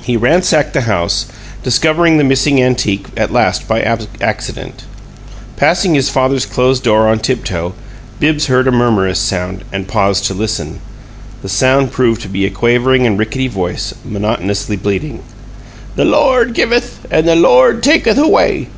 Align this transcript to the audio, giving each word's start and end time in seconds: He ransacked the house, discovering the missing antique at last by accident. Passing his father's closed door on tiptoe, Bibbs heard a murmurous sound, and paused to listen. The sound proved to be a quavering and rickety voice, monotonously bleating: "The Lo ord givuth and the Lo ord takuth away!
He 0.00 0.16
ransacked 0.16 0.72
the 0.72 0.80
house, 0.88 1.26
discovering 1.62 2.16
the 2.16 2.24
missing 2.24 2.58
antique 2.58 3.04
at 3.18 3.30
last 3.30 3.68
by 3.68 3.82
accident. 3.82 4.86
Passing 5.58 5.92
his 5.94 6.08
father's 6.08 6.46
closed 6.46 6.82
door 6.84 7.06
on 7.06 7.18
tiptoe, 7.18 7.74
Bibbs 8.18 8.46
heard 8.46 8.66
a 8.66 8.72
murmurous 8.72 9.18
sound, 9.18 9.64
and 9.70 9.86
paused 9.86 10.24
to 10.24 10.32
listen. 10.32 10.80
The 11.42 11.50
sound 11.50 11.92
proved 11.92 12.22
to 12.22 12.28
be 12.28 12.46
a 12.46 12.50
quavering 12.50 13.06
and 13.06 13.18
rickety 13.18 13.46
voice, 13.48 13.92
monotonously 14.06 14.76
bleating: 14.78 15.20
"The 15.96 16.06
Lo 16.06 16.24
ord 16.30 16.54
givuth 16.54 17.04
and 17.10 17.28
the 17.28 17.36
Lo 17.36 17.54
ord 17.58 17.82
takuth 17.82 18.16
away! 18.16 18.68